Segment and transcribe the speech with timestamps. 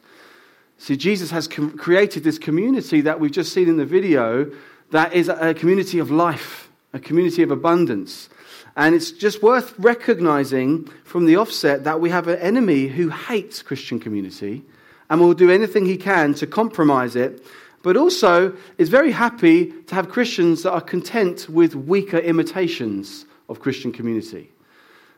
[0.79, 4.49] See, Jesus has com- created this community that we've just seen in the video
[4.91, 8.29] that is a community of life, a community of abundance.
[8.77, 13.61] And it's just worth recognizing from the offset that we have an enemy who hates
[13.61, 14.63] Christian community
[15.09, 17.43] and will do anything he can to compromise it,
[17.83, 23.59] but also is very happy to have Christians that are content with weaker imitations of
[23.59, 24.49] Christian community.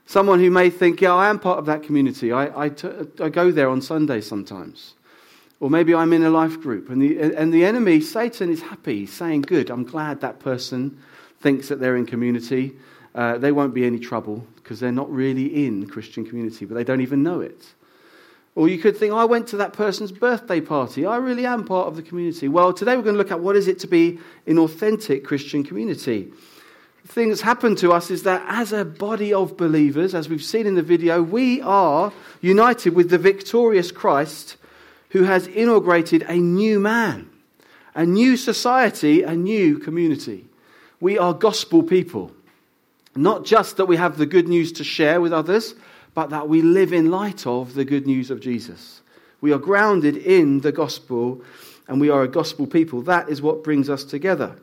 [0.07, 2.31] Someone who may think, yeah, I am part of that community.
[2.31, 2.89] I, I, t-
[3.19, 4.95] I go there on Sunday sometimes.
[5.61, 9.05] Or maybe I'm in a life group, and the, and the enemy, Satan, is happy,
[9.05, 10.97] saying, Good, I'm glad that person
[11.39, 12.73] thinks that they're in community.
[13.13, 16.83] Uh, they won't be any trouble because they're not really in Christian community, but they
[16.83, 17.63] don't even know it.
[18.55, 21.05] Or you could think, I went to that person's birthday party.
[21.05, 22.47] I really am part of the community.
[22.47, 24.17] Well, today we're going to look at what is it to be
[24.47, 26.33] in authentic Christian community.
[27.03, 30.43] The thing that's happened to us is that as a body of believers, as we've
[30.43, 34.57] seen in the video, we are united with the victorious Christ
[35.11, 37.29] who has inaugurated a new man,
[37.93, 40.45] a new society, a new community.
[40.99, 42.31] We are gospel people.
[43.15, 45.75] Not just that we have the good news to share with others,
[46.13, 49.01] but that we live in light of the good news of Jesus.
[49.41, 51.41] We are grounded in the gospel
[51.87, 53.01] and we are a gospel people.
[53.01, 54.55] That is what brings us together.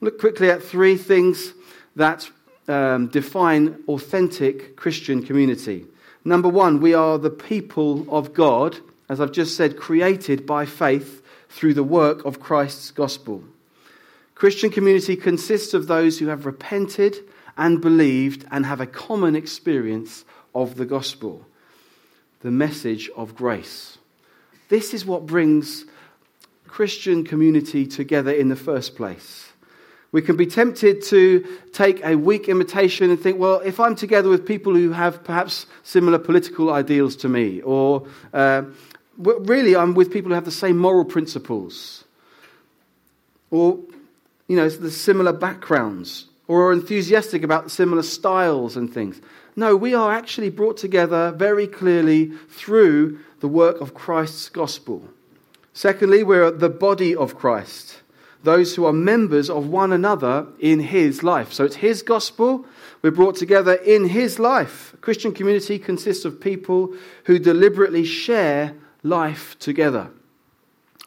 [0.00, 1.52] Look quickly at three things
[1.94, 2.28] that
[2.66, 5.86] um, define authentic Christian community.
[6.24, 11.22] Number one, we are the people of God as I've just said, created by faith
[11.48, 13.44] through the work of Christ's gospel.
[14.34, 17.18] Christian community consists of those who have repented
[17.56, 20.24] and believed and have a common experience
[20.54, 21.44] of the gospel,
[22.40, 23.98] the message of grace.
[24.68, 25.84] This is what brings
[26.66, 29.52] Christian community together in the first place.
[30.10, 34.28] We can be tempted to take a weak imitation and think, well, if I'm together
[34.28, 38.62] with people who have perhaps similar political ideals to me, or uh,
[39.18, 42.04] really, I'm with people who have the same moral principles,
[43.50, 43.78] or,
[44.48, 49.20] you know, the similar backgrounds, or are enthusiastic about similar styles and things.
[49.54, 55.04] No, we are actually brought together very clearly through the work of Christ's gospel.
[55.74, 58.00] Secondly, we're the body of Christ,
[58.42, 61.52] those who are members of one another in his life.
[61.52, 62.64] So it's his gospel.
[63.02, 64.94] We're brought together in his life.
[64.94, 66.94] A Christian community consists of people
[67.24, 70.10] who deliberately share life together.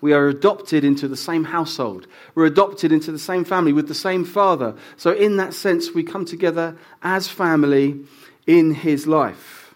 [0.02, 2.08] We are adopted into the same household.
[2.36, 4.76] We're adopted into the same family with the same father.
[4.98, 8.02] So, in that sense, we come together as family
[8.46, 9.74] in his life.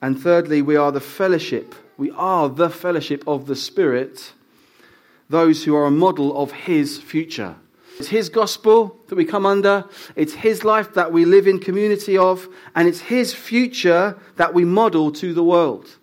[0.00, 1.74] And thirdly, we are the fellowship.
[1.98, 4.32] We are the fellowship of the Spirit,
[5.28, 7.56] those who are a model of his future.
[7.98, 9.84] It's his gospel that we come under,
[10.16, 14.64] it's his life that we live in community of, and it's his future that we
[14.64, 15.98] model to the world.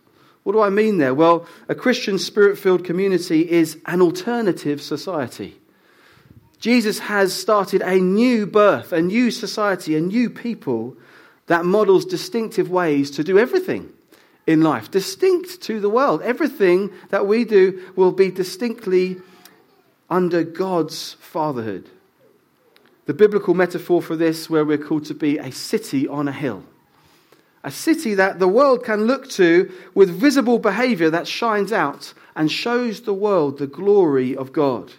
[0.48, 1.14] What do I mean there?
[1.14, 5.60] Well, a Christian spirit filled community is an alternative society.
[6.58, 10.96] Jesus has started a new birth, a new society, a new people
[11.48, 13.92] that models distinctive ways to do everything
[14.46, 16.22] in life, distinct to the world.
[16.22, 19.18] Everything that we do will be distinctly
[20.10, 21.90] under God's fatherhood.
[23.06, 26.64] The biblical metaphor for this, where we're called to be a city on a hill
[27.68, 32.50] a city that the world can look to with visible behavior that shines out and
[32.50, 34.94] shows the world the glory of God.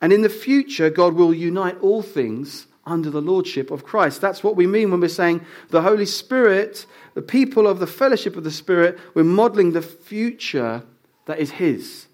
[0.00, 4.20] And in the future, God will unite all things under the lordship of Christ.
[4.20, 8.36] That's what we mean when we're saying the Holy Spirit, the people of the fellowship
[8.36, 10.82] of the Spirit, we're modeling the future
[11.26, 12.08] that is His.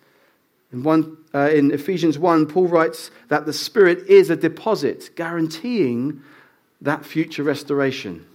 [0.75, 6.21] In, one, uh, in Ephesians 1, Paul writes that the Spirit is a deposit guaranteeing
[6.83, 8.27] that future restoration.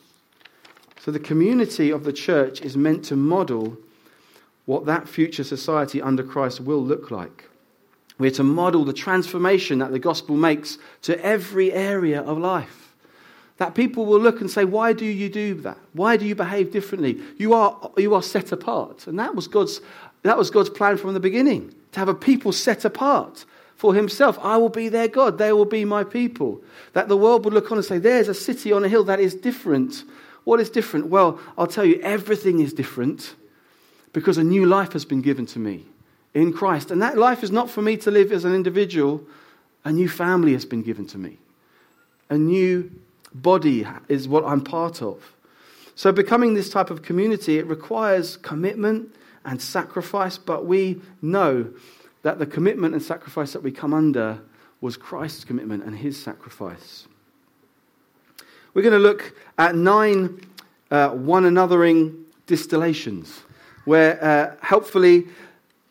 [1.04, 3.78] So the community of the church is meant to model
[4.64, 7.50] what that future society under Christ will look like.
[8.18, 12.94] We're to model the transformation that the gospel makes to every area of life.
[13.58, 15.78] That people will look and say, Why do you do that?
[15.92, 17.20] Why do you behave differently?
[17.36, 19.06] You are, you are set apart.
[19.06, 19.82] And that was, God's,
[20.22, 23.44] that was God's plan from the beginning to have a people set apart
[23.76, 24.40] for himself.
[24.42, 25.38] I will be their God.
[25.38, 26.64] They will be my people.
[26.94, 29.20] That the world would look on and say, There's a city on a hill that
[29.20, 30.06] is different.
[30.44, 31.08] What is different?
[31.08, 33.36] Well, I'll tell you, everything is different
[34.12, 35.86] because a new life has been given to me
[36.34, 36.92] in Christ.
[36.92, 39.24] And that life is not for me to live as an individual,
[39.86, 41.38] a new family has been given to me.
[42.30, 42.92] A new
[43.34, 45.34] body is what I'm part of.
[45.96, 49.14] So, becoming this type of community, it requires commitment
[49.46, 51.72] and sacrifice, but we know
[52.24, 54.40] that the commitment and sacrifice that we come under
[54.82, 57.08] was Christ's commitment and his sacrifice.
[58.74, 60.42] We're going to look at nine
[60.90, 63.42] uh, one anothering distillations,
[63.86, 65.28] where uh, helpfully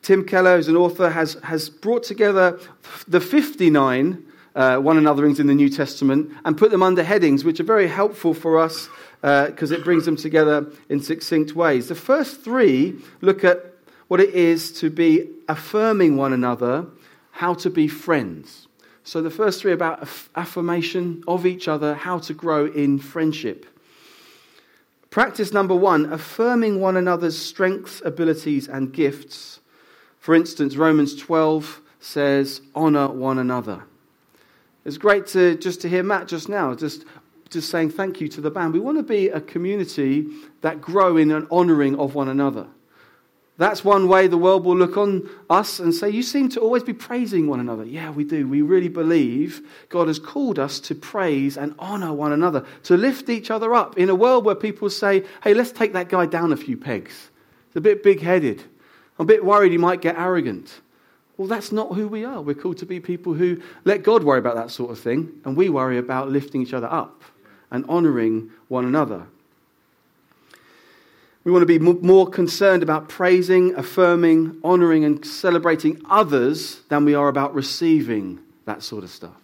[0.02, 2.58] Tim Keller, who's an author, has, has brought together
[3.06, 7.60] the 59 uh, one anotherings in the New Testament and put them under headings, which
[7.60, 8.88] are very helpful for us
[9.20, 11.88] because uh, it brings them together in succinct ways.
[11.88, 13.74] The first three look at
[14.08, 16.86] what it is to be affirming one another,
[17.30, 18.66] how to be friends.
[19.04, 23.66] So the first three about affirmation of each other, how to grow in friendship.
[25.10, 29.60] Practice number one affirming one another's strengths, abilities, and gifts
[30.22, 33.82] for instance, Romans 12 says, honor one another.
[34.84, 37.04] It's great to just to hear Matt just now, just,
[37.50, 38.72] just saying thank you to the band.
[38.72, 40.28] We want to be a community
[40.60, 42.68] that grow in an honoring of one another.
[43.62, 46.82] That's one way the world will look on us and say, You seem to always
[46.82, 47.84] be praising one another.
[47.84, 48.48] Yeah, we do.
[48.48, 53.28] We really believe God has called us to praise and honor one another, to lift
[53.28, 56.52] each other up in a world where people say, Hey, let's take that guy down
[56.52, 57.30] a few pegs.
[57.68, 58.62] He's a bit big headed.
[59.16, 60.80] I'm a bit worried he might get arrogant.
[61.36, 62.42] Well, that's not who we are.
[62.42, 65.56] We're called to be people who let God worry about that sort of thing, and
[65.56, 67.22] we worry about lifting each other up
[67.70, 69.28] and honoring one another.
[71.44, 77.14] We want to be more concerned about praising, affirming, honoring, and celebrating others than we
[77.14, 79.34] are about receiving that sort of stuff.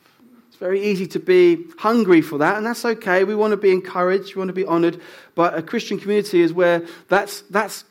[0.47, 3.25] It's very easy to be hungry for that, and that's okay.
[3.25, 5.01] We want to be encouraged, we want to be honored,
[5.35, 7.85] but a Christian community is where that's, that's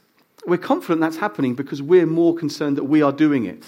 [0.45, 3.65] we're confident that's happening because we're more concerned that we are doing it.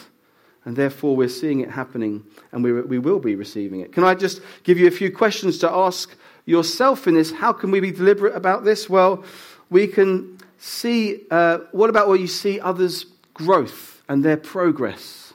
[0.63, 3.91] And therefore, we're seeing it happening and we, we will be receiving it.
[3.91, 6.15] Can I just give you a few questions to ask
[6.45, 7.31] yourself in this?
[7.31, 8.89] How can we be deliberate about this?
[8.89, 9.24] Well,
[9.69, 15.33] we can see uh, what about where you see others' growth and their progress?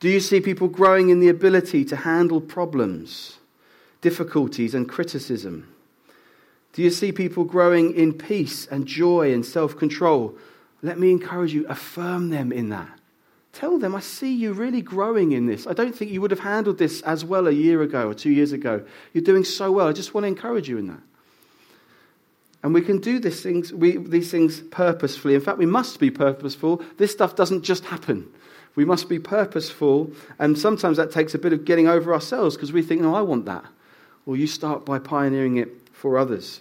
[0.00, 3.38] Do you see people growing in the ability to handle problems,
[4.00, 5.74] difficulties, and criticism?
[6.72, 10.36] Do you see people growing in peace and joy and self control?
[10.82, 12.88] Let me encourage you, affirm them in that.
[13.52, 15.66] Tell them, I see you really growing in this.
[15.66, 18.30] I don't think you would have handled this as well a year ago or two
[18.30, 18.84] years ago.
[19.12, 19.88] You're doing so well.
[19.88, 21.00] I just want to encourage you in that.
[22.62, 25.34] And we can do these things, we, these things purposefully.
[25.34, 26.82] In fact, we must be purposeful.
[26.96, 28.28] This stuff doesn't just happen.
[28.74, 30.10] We must be purposeful.
[30.38, 33.22] And sometimes that takes a bit of getting over ourselves because we think, no, I
[33.22, 33.64] want that.
[34.26, 36.60] Well, you start by pioneering it for others.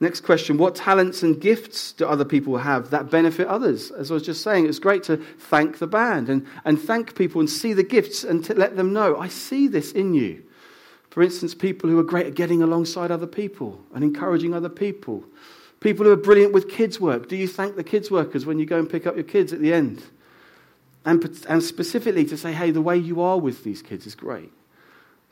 [0.00, 3.90] Next question What talents and gifts do other people have that benefit others?
[3.90, 7.40] As I was just saying, it's great to thank the band and, and thank people
[7.40, 10.42] and see the gifts and to let them know, I see this in you.
[11.16, 15.24] For instance, people who are great at getting alongside other people and encouraging other people.
[15.80, 17.26] People who are brilliant with kids' work.
[17.26, 19.60] Do you thank the kids' workers when you go and pick up your kids at
[19.60, 20.02] the end?
[21.06, 24.52] And, and specifically to say, hey, the way you are with these kids is great.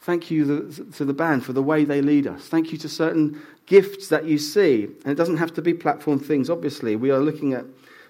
[0.00, 2.48] Thank you to the band for the way they lead us.
[2.48, 4.84] Thank you to certain gifts that you see.
[4.84, 6.96] And it doesn't have to be platform things, obviously.
[6.96, 7.66] We are looking at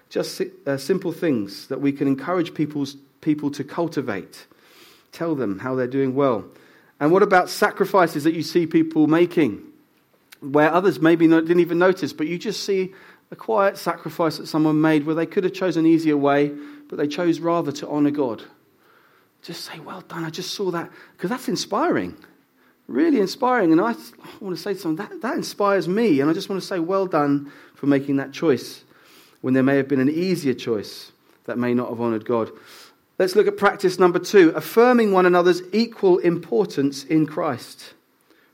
[0.09, 4.45] just uh, simple things that we can encourage people's, people to cultivate.
[5.11, 6.45] Tell them how they're doing well.
[6.99, 9.61] And what about sacrifices that you see people making
[10.39, 12.93] where others maybe not, didn't even notice, but you just see
[13.31, 16.51] a quiet sacrifice that someone made where they could have chosen an easier way,
[16.87, 18.43] but they chose rather to honor God
[19.45, 20.25] just say, Well done.
[20.25, 20.91] I just saw that.
[21.15, 22.17] Because that's inspiring.
[22.87, 23.71] Really inspiring.
[23.71, 26.19] And I, I want to say something that, that inspires me.
[26.19, 28.83] And I just want to say, Well done for making that choice
[29.41, 31.11] when there may have been an easier choice
[31.45, 32.51] that may not have honored God.
[33.17, 37.93] Let's look at practice number two affirming one another's equal importance in Christ.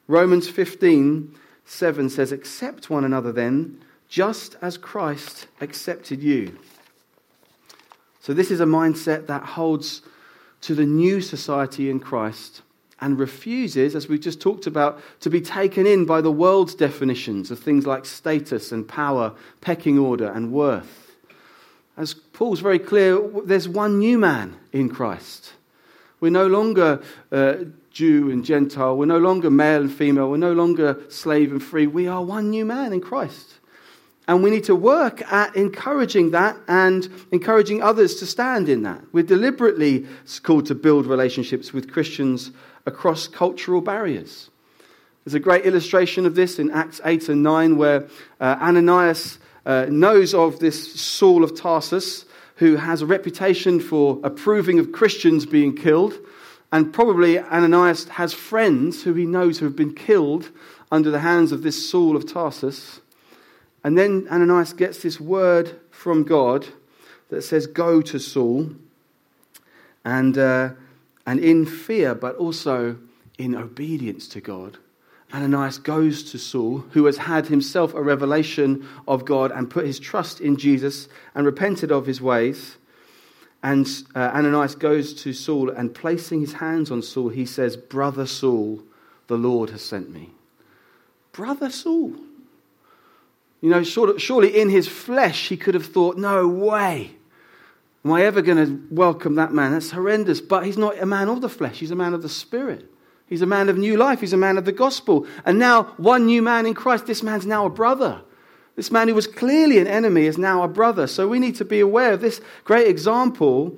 [0.07, 6.57] Romans 15 7 says, Accept one another then, just as Christ accepted you.
[8.19, 10.01] So, this is a mindset that holds
[10.61, 12.61] to the new society in Christ
[12.99, 17.49] and refuses, as we just talked about, to be taken in by the world's definitions
[17.49, 21.00] of things like status and power, pecking order, and worth.
[21.97, 25.53] As Paul's very clear, there's one new man in Christ.
[26.19, 27.55] We're no longer uh,
[27.91, 28.95] Jew and Gentile.
[28.95, 30.29] We're no longer male and female.
[30.29, 31.87] We're no longer slave and free.
[31.87, 33.55] We are one new man in Christ.
[34.27, 39.01] And we need to work at encouraging that and encouraging others to stand in that.
[39.11, 40.05] We're deliberately
[40.43, 42.51] called to build relationships with Christians
[42.85, 44.49] across cultural barriers.
[45.25, 48.07] There's a great illustration of this in Acts 8 and 9 where
[48.39, 52.25] uh, Ananias uh, knows of this Saul of Tarsus
[52.55, 56.13] who has a reputation for approving of Christians being killed.
[56.71, 60.51] And probably Ananias has friends who he knows who have been killed
[60.91, 63.01] under the hands of this Saul of Tarsus.
[63.83, 66.67] And then Ananias gets this word from God
[67.29, 68.71] that says, Go to Saul.
[70.05, 70.69] And, uh,
[71.25, 72.97] and in fear, but also
[73.37, 74.77] in obedience to God,
[75.33, 79.99] Ananias goes to Saul, who has had himself a revelation of God and put his
[79.99, 82.75] trust in Jesus and repented of his ways.
[83.63, 88.25] And uh, Ananias goes to Saul and placing his hands on Saul, he says, Brother
[88.25, 88.81] Saul,
[89.27, 90.31] the Lord has sent me.
[91.31, 92.13] Brother Saul.
[93.61, 97.11] You know, surely in his flesh he could have thought, no way.
[98.03, 99.71] Am I ever going to welcome that man?
[99.71, 100.41] That's horrendous.
[100.41, 102.90] But he's not a man of the flesh, he's a man of the spirit.
[103.31, 104.19] He's a man of new life.
[104.19, 105.25] He's a man of the gospel.
[105.45, 107.05] And now, one new man in Christ.
[107.05, 108.19] This man's now a brother.
[108.75, 111.07] This man who was clearly an enemy is now a brother.
[111.07, 113.77] So we need to be aware of this great example.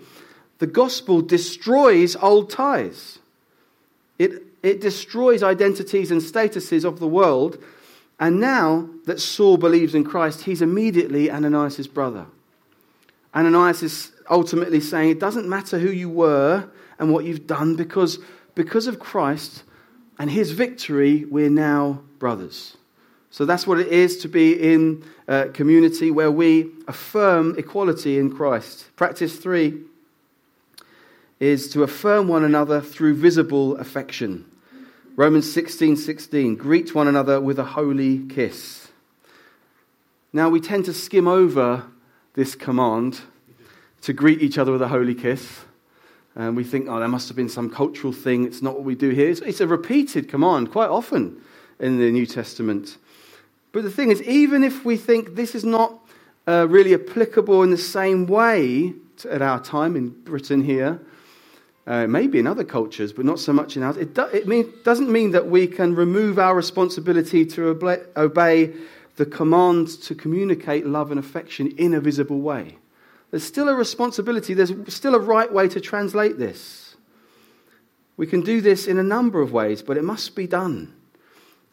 [0.57, 3.19] The gospel destroys old ties,
[4.17, 7.63] it, it destroys identities and statuses of the world.
[8.19, 12.25] And now that Saul believes in Christ, he's immediately Ananias' brother.
[13.36, 16.67] Ananias is ultimately saying it doesn't matter who you were
[16.98, 18.17] and what you've done because
[18.55, 19.63] because of Christ
[20.19, 22.77] and his victory, we're now brothers.
[23.29, 28.31] So that's what it is to be in a community where we affirm equality in
[28.31, 28.95] Christ.
[28.95, 29.81] Practice three
[31.39, 34.45] is to affirm one another through visible affection.
[35.15, 38.89] Romans 16 16, greet one another with a holy kiss.
[40.31, 41.86] Now, we tend to skim over
[42.33, 43.22] this command
[44.01, 45.65] to greet each other with a holy kiss.
[46.35, 48.45] And we think, oh, there must have been some cultural thing.
[48.45, 49.29] It's not what we do here.
[49.29, 51.41] It's, it's a repeated command quite often
[51.79, 52.97] in the New Testament.
[53.71, 55.99] But the thing is, even if we think this is not
[56.47, 60.99] uh, really applicable in the same way to, at our time in Britain here,
[61.85, 64.71] uh, maybe in other cultures, but not so much in ours, it, do, it mean,
[64.83, 68.73] doesn't mean that we can remove our responsibility to obey, obey
[69.17, 72.77] the command to communicate love and affection in a visible way.
[73.33, 76.95] There's still a responsibility, there's still a right way to translate this.
[78.15, 80.93] We can do this in a number of ways, but it must be done.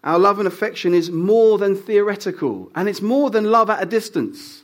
[0.02, 3.84] Our love and affection is more than theoretical, and it's more than love at a
[3.84, 4.62] distance.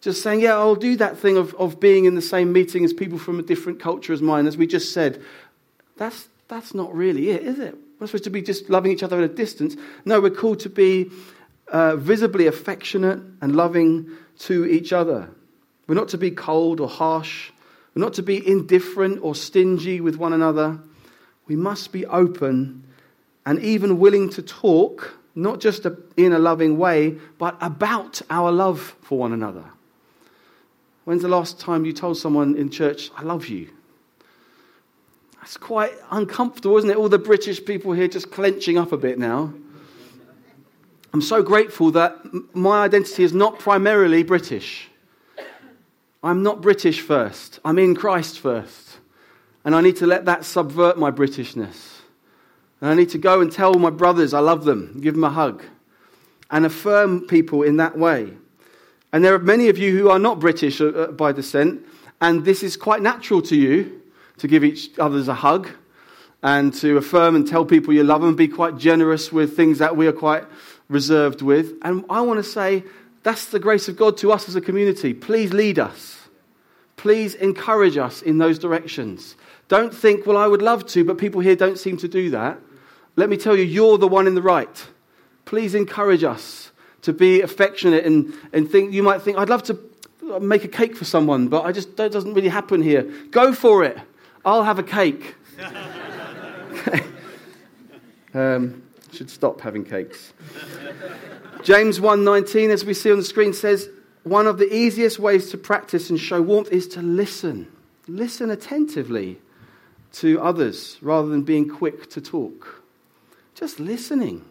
[0.00, 2.92] Just saying, yeah, I'll do that thing of, of being in the same meeting as
[2.92, 5.22] people from a different culture as mine, as we just said.
[5.98, 7.76] That's, that's not really it, is it?
[8.00, 9.76] We're supposed to be just loving each other at a distance.
[10.04, 11.12] No, we're called to be
[11.68, 14.10] uh, visibly affectionate and loving
[14.40, 15.30] to each other.
[15.86, 17.50] We're not to be cold or harsh.
[17.94, 20.78] We're not to be indifferent or stingy with one another.
[21.46, 22.84] We must be open
[23.46, 25.86] and even willing to talk, not just
[26.16, 29.64] in a loving way, but about our love for one another.
[31.04, 33.68] When's the last time you told someone in church, I love you?
[35.36, 36.96] That's quite uncomfortable, isn't it?
[36.96, 39.52] All the British people here just clenching up a bit now.
[41.12, 42.16] I'm so grateful that
[42.54, 44.88] my identity is not primarily British.
[46.24, 47.60] I'm not British first.
[47.66, 48.98] I'm in Christ first.
[49.62, 51.98] And I need to let that subvert my Britishness.
[52.80, 55.30] And I need to go and tell my brothers I love them, give them a
[55.30, 55.62] hug,
[56.50, 58.32] and affirm people in that way.
[59.12, 61.86] And there are many of you who are not British uh, uh, by descent,
[62.20, 64.02] and this is quite natural to you
[64.38, 65.68] to give each others a hug
[66.42, 69.96] and to affirm and tell people you love them, be quite generous with things that
[69.96, 70.44] we are quite
[70.88, 71.72] reserved with.
[71.82, 72.84] And I want to say
[73.24, 75.12] that's the grace of God to us as a community.
[75.12, 76.24] Please lead us
[76.96, 79.36] please encourage us in those directions.
[79.68, 82.58] Don't think, well, I would love to, but people here don't seem to do that.
[83.16, 84.86] Let me tell you, you're the one in the right.
[85.44, 89.78] Please encourage us to be affectionate and, and think, you might think, I'd love to
[90.40, 93.02] make a cake for someone, but I just, that doesn't really happen here.
[93.30, 93.98] Go for it.
[94.44, 95.34] I'll have a cake.
[98.34, 98.82] um,
[99.14, 100.32] should stop having cakes.
[101.62, 103.88] James 1:19 as we see on the screen says
[104.22, 107.68] one of the easiest ways to practice and show warmth is to listen.
[108.08, 109.38] Listen attentively
[110.12, 112.82] to others rather than being quick to talk.
[113.54, 114.44] Just listening.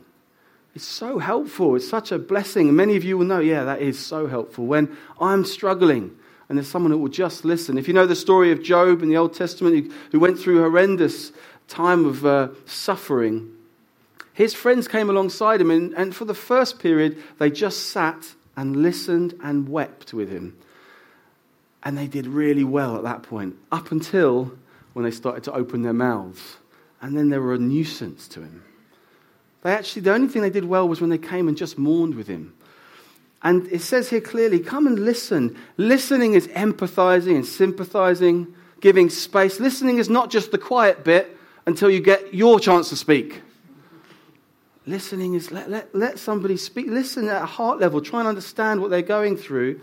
[0.76, 1.76] It's so helpful.
[1.76, 2.76] It's such a blessing.
[2.76, 4.66] Many of you will know, yeah, that is so helpful.
[4.66, 6.18] When I'm struggling,
[6.50, 7.78] and there's someone who will just listen.
[7.78, 11.32] If you know the story of Job in the Old Testament, who went through horrendous
[11.68, 13.53] time of uh, suffering,
[14.34, 18.76] his friends came alongside him, and, and for the first period, they just sat and
[18.76, 20.58] listened and wept with him.
[21.84, 24.54] And they did really well at that point, up until
[24.94, 26.58] when they started to open their mouths.
[27.02, 28.64] And then they were a nuisance to him.
[29.62, 32.16] They actually, the only thing they did well was when they came and just mourned
[32.16, 32.54] with him.
[33.44, 35.58] And it says here clearly come and listen.
[35.78, 39.60] Listening is empathizing and sympathizing, giving space.
[39.60, 43.42] Listening is not just the quiet bit until you get your chance to speak.
[44.86, 46.88] Listening is let, let, let somebody speak.
[46.88, 48.02] Listen at a heart level.
[48.02, 49.80] Try and understand what they're going through.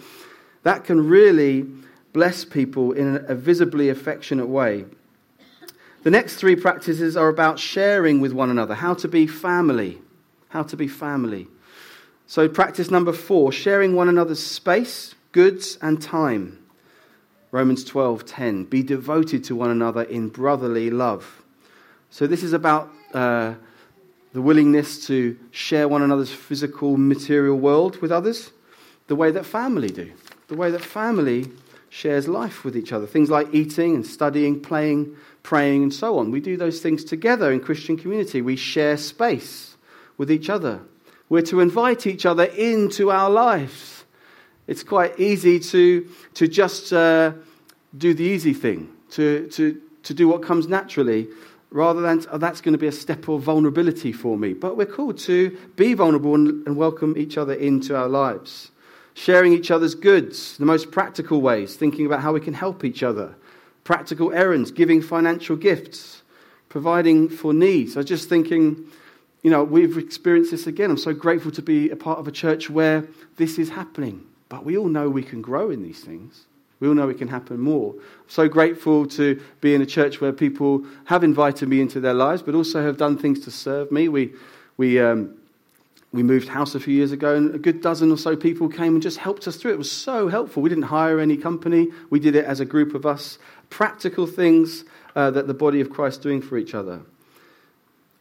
[0.62, 1.66] That can really
[2.12, 4.84] bless people in a visibly affectionate way.
[6.02, 9.98] The next three practices are about sharing with one another, how to be family.
[10.48, 11.46] How to be family.
[12.26, 16.58] So, practice number four sharing one another's space, goods, and time.
[17.50, 21.42] Romans 12:10 Be devoted to one another in brotherly love.
[22.10, 23.54] So, this is about uh,
[24.32, 28.52] the willingness to share one another's physical, material world with others,
[29.08, 30.12] the way that family do,
[30.48, 31.50] the way that family
[31.88, 33.06] shares life with each other.
[33.06, 36.30] Things like eating and studying, playing, praying, and so on.
[36.30, 38.40] We do those things together in Christian community.
[38.40, 39.76] We share space
[40.16, 40.80] with each other.
[41.28, 44.04] We're to invite each other into our lives.
[44.66, 47.32] It's quite easy to, to just uh,
[47.96, 51.28] do the easy thing, to, to, to do what comes naturally
[51.70, 54.52] rather than oh, that's going to be a step of vulnerability for me.
[54.52, 58.70] But we're called to be vulnerable and, and, welcome each other into our lives.
[59.14, 63.02] Sharing each other's goods, the most practical ways, thinking about how we can help each
[63.02, 63.34] other,
[63.84, 66.22] practical errands, giving financial gifts,
[66.68, 67.96] providing for needs.
[67.96, 68.84] I was just thinking,
[69.42, 70.90] you know, we've experienced this again.
[70.90, 74.26] I'm so grateful to be a part of a church where this is happening.
[74.48, 76.46] But we all know we can grow in these things.
[76.80, 77.92] We all know it can happen more.
[77.94, 82.14] I'm so grateful to be in a church where people have invited me into their
[82.14, 84.08] lives, but also have done things to serve me.
[84.08, 84.32] We,
[84.78, 85.34] we, um,
[86.12, 88.94] we moved house a few years ago, and a good dozen or so people came
[88.94, 89.72] and just helped us through.
[89.72, 90.62] It was so helpful.
[90.62, 93.38] We didn't hire any company, we did it as a group of us.
[93.68, 97.02] Practical things uh, that the body of Christ doing for each other.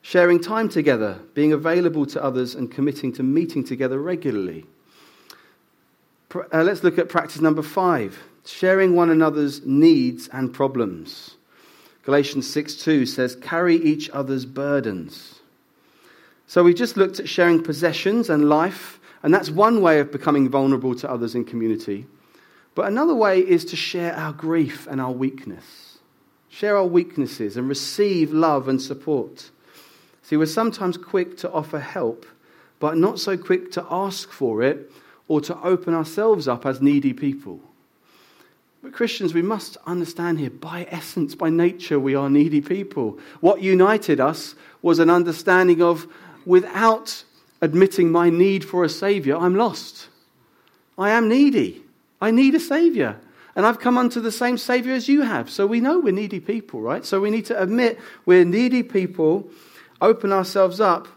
[0.01, 4.65] Sharing time together, being available to others, and committing to meeting together regularly.
[6.33, 11.35] Uh, let's look at practice number five sharing one another's needs and problems.
[12.03, 15.39] Galatians 6 2 says, Carry each other's burdens.
[16.47, 20.49] So we just looked at sharing possessions and life, and that's one way of becoming
[20.49, 22.07] vulnerable to others in community.
[22.73, 25.99] But another way is to share our grief and our weakness.
[26.49, 29.51] Share our weaknesses and receive love and support.
[30.23, 32.25] See, we're sometimes quick to offer help,
[32.79, 34.91] but not so quick to ask for it
[35.29, 37.61] or to open ourselves up as needy people.
[38.81, 43.19] But Christians, we must understand here, by essence, by nature, we are needy people.
[43.39, 46.07] What united us was an understanding of
[46.45, 47.23] without
[47.61, 50.07] admitting my need for a Savior, I'm lost.
[50.97, 51.83] I am needy.
[52.19, 53.17] I need a Savior.
[53.55, 55.49] And I've come unto the same Savior as you have.
[55.49, 57.05] So we know we're needy people, right?
[57.05, 59.49] So we need to admit we're needy people,
[60.01, 61.07] open ourselves up,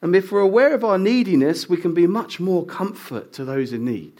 [0.00, 3.72] and if we're aware of our neediness, we can be much more comfort to those
[3.72, 4.12] in need,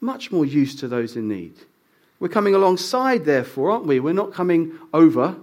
[0.00, 1.54] much more use to those in need.
[2.20, 3.98] We're coming alongside, therefore, aren't we?
[3.98, 5.36] We're not coming over.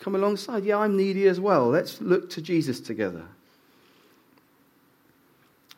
[0.00, 0.64] Come alongside.
[0.64, 1.68] Yeah, I'm needy as well.
[1.68, 3.24] Let's look to Jesus together.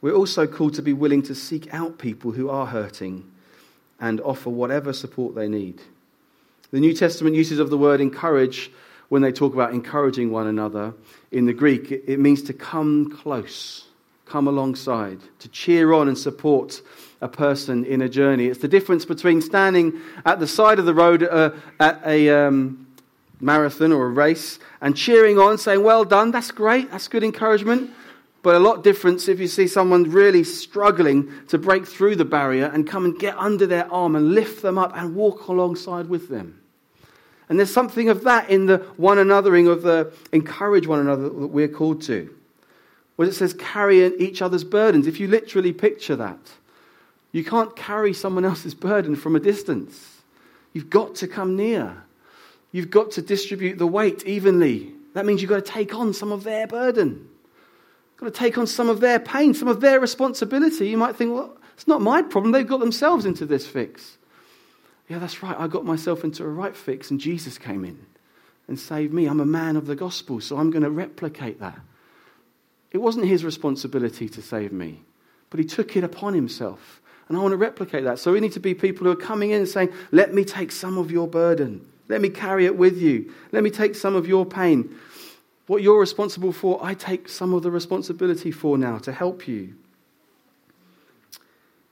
[0.00, 3.30] We're also called to be willing to seek out people who are hurting
[4.00, 5.80] and offer whatever support they need.
[6.70, 8.70] The New Testament uses of the word encourage
[9.08, 10.94] when they talk about encouraging one another
[11.30, 11.90] in the Greek.
[11.90, 13.86] It means to come close,
[14.26, 16.82] come alongside, to cheer on and support
[17.20, 18.46] a person in a journey.
[18.46, 22.86] It's the difference between standing at the side of the road uh, at a um,
[23.40, 27.90] marathon or a race and cheering on, saying, Well done, that's great, that's good encouragement.
[28.42, 32.66] But a lot difference if you see someone really struggling to break through the barrier
[32.66, 36.28] and come and get under their arm and lift them up and walk alongside with
[36.28, 36.60] them.
[37.54, 41.32] And there's something of that in the one anothering of the encourage one another that
[41.32, 42.34] we're called to.
[43.14, 45.06] Where it says carry each other's burdens.
[45.06, 46.40] If you literally picture that,
[47.30, 50.20] you can't carry someone else's burden from a distance.
[50.72, 52.02] You've got to come near.
[52.72, 54.92] You've got to distribute the weight evenly.
[55.12, 57.28] That means you've got to take on some of their burden.
[58.14, 60.88] You've got to take on some of their pain, some of their responsibility.
[60.88, 62.50] You might think, well, it's not my problem.
[62.50, 64.18] They've got themselves into this fix.
[65.08, 65.56] Yeah, that's right.
[65.58, 68.06] I got myself into a right fix, and Jesus came in
[68.68, 69.26] and saved me.
[69.26, 71.78] I'm a man of the gospel, so I'm going to replicate that.
[72.90, 75.02] It wasn't his responsibility to save me,
[75.50, 78.18] but he took it upon himself And I want to replicate that.
[78.18, 80.70] So we need to be people who are coming in and saying, Let me take
[80.70, 81.86] some of your burden.
[82.08, 83.32] Let me carry it with you.
[83.50, 84.94] Let me take some of your pain.
[85.66, 89.74] What you're responsible for, I take some of the responsibility for now to help you.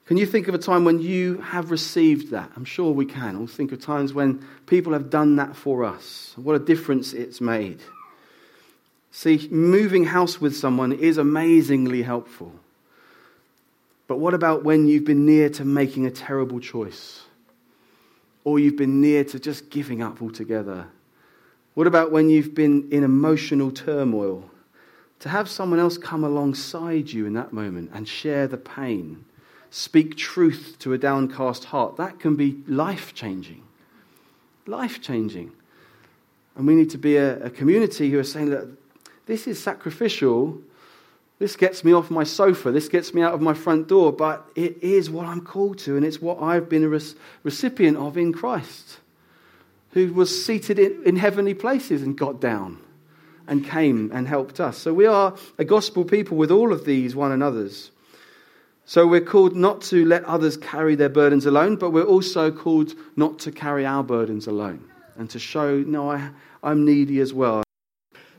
[0.07, 2.51] Can you think of a time when you have received that?
[2.57, 3.39] I'm sure we can.
[3.39, 6.35] We'll think of times when people have done that for us.
[6.37, 7.81] What a difference it's made.
[9.13, 12.53] See, moving house with someone is amazingly helpful.
[14.09, 17.23] But what about when you've been near to making a terrible choice?
[18.45, 20.89] Or you've been near to just giving up altogether?
[21.75, 24.51] What about when you've been in emotional turmoil?
[25.21, 29.25] To have someone else come alongside you in that moment and share the pain
[29.73, 33.63] speak truth to a downcast heart, that can be life changing.
[34.67, 35.51] Life changing.
[36.55, 38.69] And we need to be a, a, community who are saying that
[39.25, 40.61] this is sacrificial.
[41.39, 42.71] This gets me off my sofa.
[42.71, 44.13] This gets me out of my front door.
[44.13, 47.01] But it is what I'm called to, and it's what I've been a
[47.43, 48.99] recipient of in Christ,
[49.93, 52.79] who was seated in, in heavenly places and got down
[53.47, 54.77] and came and helped us.
[54.77, 57.91] So we are a gospel people with all of these one another's.
[58.85, 62.95] So we're called not to let others carry their burdens alone, but we're also called
[63.17, 66.31] not to carry our burdens alone and to show, no, I,
[66.63, 67.63] I'm needy as well.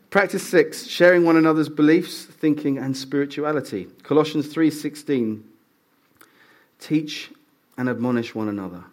[0.10, 3.88] Practice 6, sharing one another's beliefs, thinking and spirituality.
[4.04, 5.42] Colossians 3:16
[6.80, 7.32] Teach
[7.78, 8.84] and admonish one another.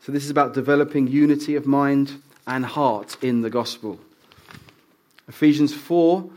[0.00, 3.98] So this is about developing unity of mind and heart in the gospel.
[5.28, 6.28] Ephesians 4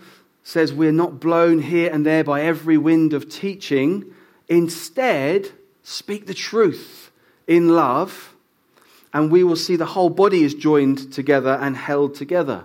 [0.44, 4.06] says we're not blown here and there by every wind of teaching,
[4.50, 5.50] Instead,
[5.84, 7.12] speak the truth
[7.48, 8.36] in love,
[9.14, 12.64] and we will see the whole body is joined together and held together.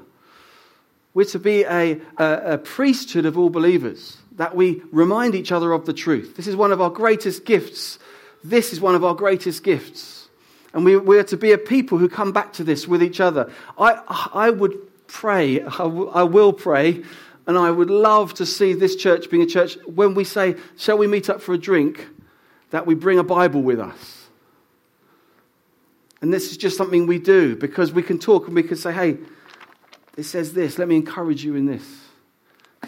[1.15, 5.73] We're to be a, a, a, priesthood of all believers, that we remind each other
[5.73, 6.37] of the truth.
[6.37, 7.99] This is one of our greatest gifts.
[8.43, 10.29] This is one of our greatest gifts.
[10.73, 13.53] And we, we're to be a people who come back to this with each other.
[13.79, 14.01] I,
[14.33, 17.03] I would pray, I, w- I will pray
[17.47, 20.99] and I would love to see this church being a church, when we say, Shall
[20.99, 22.09] we meet up for a drink?
[22.73, 24.27] that we bring a Bible with us.
[26.21, 28.93] And this is just something we do because we can talk and we can say,
[28.93, 29.19] Hey,
[30.17, 30.79] it says this.
[30.79, 31.85] Let me encourage you in this.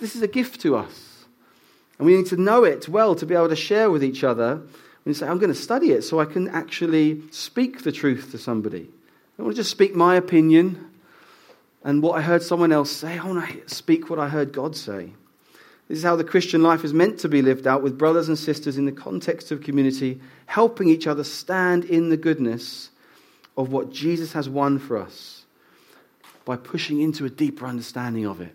[0.01, 1.27] This is a gift to us.
[1.99, 4.63] And we need to know it well to be able to share with each other.
[5.05, 8.39] We say, I'm going to study it so I can actually speak the truth to
[8.39, 8.89] somebody.
[8.89, 10.91] I don't want to just speak my opinion
[11.85, 14.75] and what I heard someone else say, I want to speak what I heard God
[14.75, 15.11] say.
[15.87, 18.39] This is how the Christian life is meant to be lived out with brothers and
[18.39, 22.89] sisters in the context of community, helping each other stand in the goodness
[23.55, 25.45] of what Jesus has won for us
[26.47, 28.55] by pushing into a deeper understanding of it.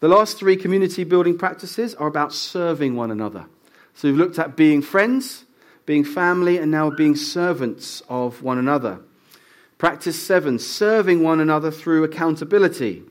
[0.00, 3.46] The last three community building practices are about serving one another.
[3.94, 5.44] So we've looked at being friends,
[5.86, 8.98] being family, and now being servants of one another.
[9.78, 13.02] Practice 7, serving one another through accountability.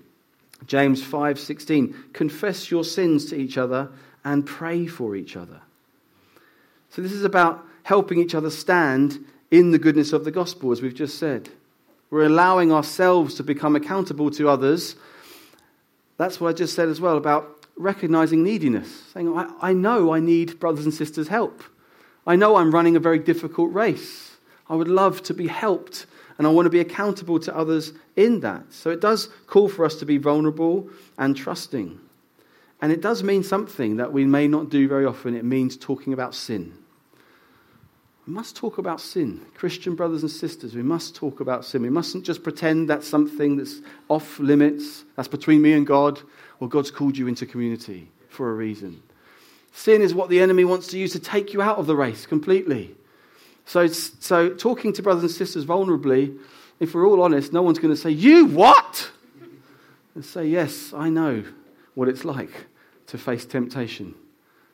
[0.65, 3.89] James 5:16, confess your sins to each other
[4.23, 5.62] and pray for each other.
[6.89, 10.82] So this is about helping each other stand in the goodness of the gospel as
[10.82, 11.49] we've just said.
[12.10, 14.95] We're allowing ourselves to become accountable to others.
[16.17, 20.19] That's what I just said as well about recognizing neediness, saying, I, I know I
[20.19, 21.63] need brothers and sisters' help.
[22.26, 24.38] I know I'm running a very difficult race.
[24.69, 26.06] I would love to be helped
[26.38, 28.74] and I want to be accountable to others in that.
[28.74, 32.00] So it does call for us to be vulnerable and trusting.
[32.82, 35.36] And it does mean something that we may not do very often.
[35.36, 36.74] It means talking about sin.
[38.28, 39.41] We must talk about sin.
[39.54, 41.82] Christian brothers and sisters, we must talk about sin.
[41.82, 46.22] We mustn't just pretend that's something that's off limits, that's between me and God,
[46.60, 49.02] or God's called you into community for a reason.
[49.74, 52.26] Sin is what the enemy wants to use to take you out of the race
[52.26, 52.96] completely.
[53.65, 56.38] So, so talking to brothers and sisters vulnerably,
[56.80, 59.12] if we're all honest, no one's going to say, You what?
[60.15, 61.43] And say, Yes, I know
[61.95, 62.67] what it's like
[63.08, 64.15] to face temptation.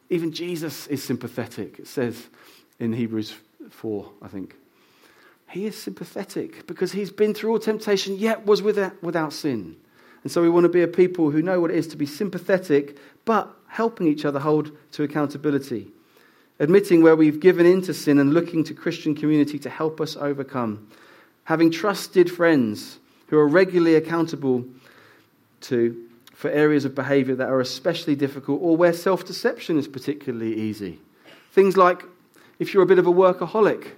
[0.09, 2.27] Even Jesus is sympathetic, it says
[2.79, 3.35] in Hebrews
[3.69, 4.55] 4, I think.
[5.49, 9.75] He is sympathetic because he's been through all temptation, yet was without, without sin.
[10.23, 12.05] And so we want to be a people who know what it is to be
[12.05, 15.91] sympathetic, but helping each other hold to accountability
[16.59, 20.17] admitting where we've given in to sin and looking to Christian community to help us
[20.17, 20.87] overcome,
[21.45, 24.65] having trusted friends who are regularly accountable
[25.61, 30.55] to for areas of behavior that are especially difficult or where self deception is particularly
[30.55, 30.99] easy.
[31.51, 32.03] Things like
[32.59, 33.91] if you're a bit of a workaholic,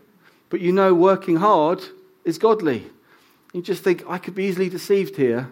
[0.50, 1.84] but you know working hard
[2.26, 2.88] is godly.
[3.54, 5.50] You just think, I could be easily deceived here.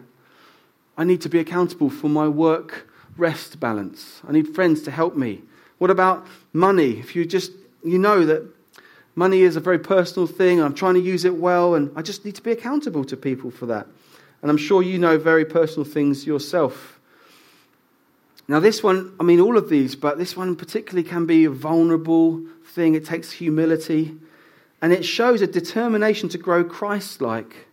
[0.97, 4.21] I need to be accountable for my work rest balance.
[4.27, 5.43] I need friends to help me
[5.79, 6.99] What about money?
[6.99, 7.51] If you just,
[7.83, 8.47] you know that
[9.15, 12.23] money is a very personal thing, I'm trying to use it well, and I just
[12.23, 13.87] need to be accountable to people for that.
[14.41, 16.99] And I'm sure you know very personal things yourself.
[18.47, 21.49] Now, this one, I mean, all of these, but this one particularly can be a
[21.49, 22.95] vulnerable thing.
[22.95, 24.15] It takes humility,
[24.81, 27.67] and it shows a determination to grow Christ like.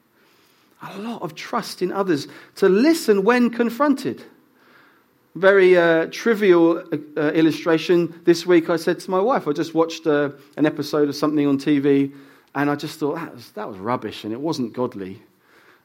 [0.82, 4.22] A lot of trust in others, to listen when confronted.
[5.36, 8.22] Very uh, trivial uh, uh, illustration.
[8.24, 11.46] This week I said to my wife, I just watched uh, an episode of something
[11.46, 12.10] on TV,
[12.54, 15.22] and I just thought that was, that was rubbish and it wasn't godly.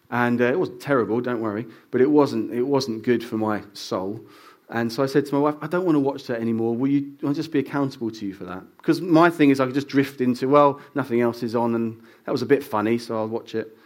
[0.10, 3.62] And uh, it wasn't terrible, don't worry, but it wasn't, it wasn't good for my
[3.74, 4.22] soul.
[4.70, 6.74] And so I said to my wife, I don't want to watch that anymore.
[6.74, 8.64] Will you I'll just be accountable to you for that?
[8.78, 12.02] Because my thing is I could just drift into, well, nothing else is on, and
[12.24, 13.78] that was a bit funny, so I'll watch it.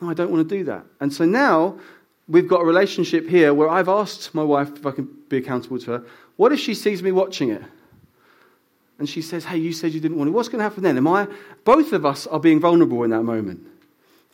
[0.00, 0.84] No, I don't want to do that.
[1.00, 1.80] And so now
[2.28, 5.78] we've got a relationship here where I've asked my wife if I can be accountable
[5.80, 6.04] to her.
[6.36, 7.62] What if she sees me watching it?
[8.98, 10.32] And she says, Hey, you said you didn't want it.
[10.32, 10.96] What's going to happen then?
[10.96, 11.28] Am I,
[11.64, 13.66] both of us are being vulnerable in that moment.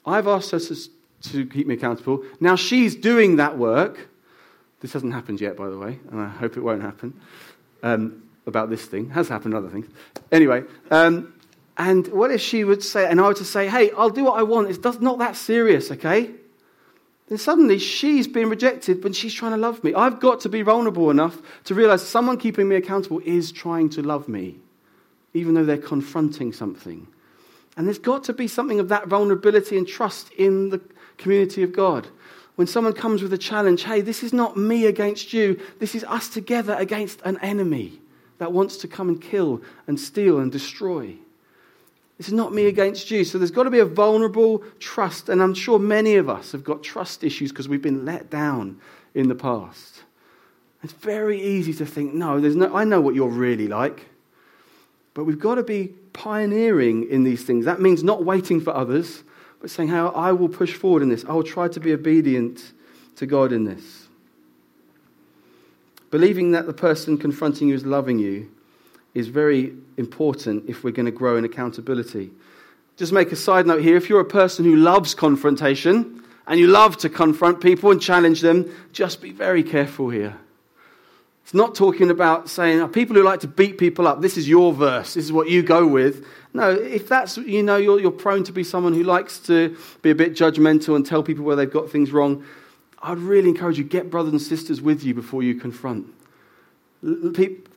[0.07, 0.77] I've asked her to,
[1.31, 2.25] to keep me accountable.
[2.41, 4.09] Now she's doing that work.
[4.81, 7.19] This hasn't happened yet, by the way, and I hope it won't happen.
[7.83, 9.07] Um, about this thing.
[9.07, 9.87] It has happened other things.
[10.31, 11.33] Anyway, um,
[11.77, 14.39] and what if she would say, and I were to say, hey, I'll do what
[14.39, 14.69] I want.
[14.69, 16.31] It's not that serious, okay?
[17.29, 19.95] Then suddenly she's being rejected, when she's trying to love me.
[19.95, 24.03] I've got to be vulnerable enough to realize someone keeping me accountable is trying to
[24.03, 24.57] love me,
[25.33, 27.07] even though they're confronting something.
[27.77, 30.81] And there's got to be something of that vulnerability and trust in the
[31.17, 32.07] community of God.
[32.57, 36.05] When someone comes with a challenge, hey, this is not me against you, this is
[36.05, 38.01] us together against an enemy
[38.39, 41.17] that wants to come and kill and steal and destroy.
[42.19, 43.25] This is not me against you.
[43.25, 45.29] So there's got to be a vulnerable trust.
[45.29, 48.81] And I'm sure many of us have got trust issues because we've been let down
[49.15, 50.05] in the past.
[50.83, 54.07] It's very easy to think, no, there's no, I know what you're really like.
[55.15, 57.65] But we've got to be pioneering in these things.
[57.65, 59.23] That means not waiting for others,
[59.61, 61.25] but saying, how I will push forward in this.
[61.25, 62.73] I will try to be obedient
[63.17, 64.09] to God in this.
[66.11, 68.51] Believing that the person confronting you is loving you
[69.15, 72.31] is very important if we're going to grow in accountability.
[72.97, 76.67] Just make a side note here if you're a person who loves confrontation and you
[76.67, 80.37] love to confront people and challenge them, just be very careful here.
[81.43, 84.49] It's not talking about saying, oh, people who like to beat people up, this is
[84.49, 86.27] your verse, this is what you go with.
[86.55, 90.11] No, if that's, you know, you're, you're prone to be someone who likes to be
[90.11, 92.45] a bit judgmental and tell people where they've got things wrong,
[93.03, 96.07] I'd really encourage you, get brothers and sisters with you before you confront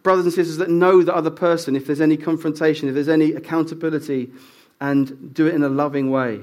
[0.03, 3.33] brothers and sisters that know the other person, if there's any confrontation, if there's any
[3.33, 4.31] accountability,
[4.79, 6.41] and do it in a loving way.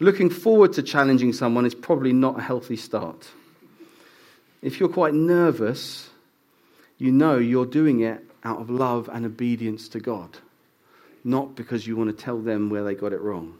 [0.00, 3.28] Looking forward to challenging someone is probably not a healthy start.
[4.60, 6.10] If you're quite nervous,
[6.98, 10.36] you know you're doing it out of love and obedience to God,
[11.22, 13.56] not because you want to tell them where they got it wrong.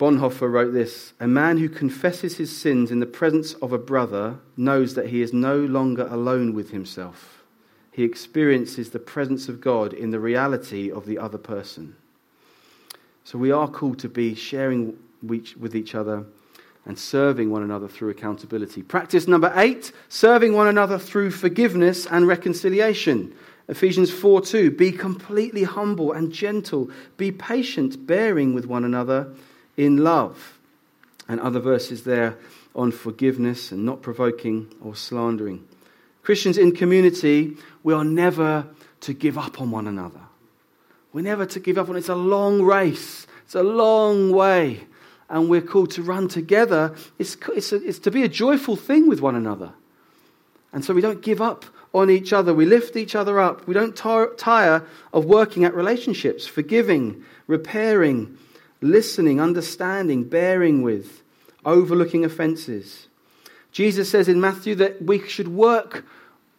[0.00, 4.38] Bonhoeffer wrote this A man who confesses his sins in the presence of a brother
[4.56, 7.44] knows that he is no longer alone with himself.
[7.92, 11.96] He experiences the presence of God in the reality of the other person.
[13.24, 16.24] So we are called to be sharing with each other
[16.86, 18.82] and serving one another through accountability.
[18.82, 23.34] Practice number eight serving one another through forgiveness and reconciliation.
[23.68, 29.34] Ephesians 4 2 Be completely humble and gentle, be patient, bearing with one another
[29.86, 30.58] in love.
[31.28, 32.36] And other verses there
[32.74, 35.66] on forgiveness and not provoking or slandering.
[36.22, 38.66] Christians in community, we are never
[39.00, 40.20] to give up on one another.
[41.12, 42.00] We're never to give up on it.
[42.00, 44.86] It's a long race, it's a long way.
[45.28, 46.92] And we're called to run together.
[47.16, 49.72] It's, it's, a, it's to be a joyful thing with one another.
[50.72, 51.64] And so we don't give up
[51.94, 52.52] on each other.
[52.52, 53.66] We lift each other up.
[53.68, 58.38] We don't tire of working at relationships, forgiving, repairing,
[58.80, 61.22] listening, understanding, bearing with,
[61.64, 63.08] overlooking offenses.
[63.72, 66.04] Jesus says in Matthew that we should work